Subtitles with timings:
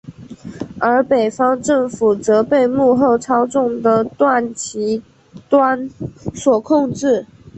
[0.79, 5.03] 而北方政府则被幕后操纵的段祺
[5.51, 5.89] 瑞
[6.33, 7.27] 所控制。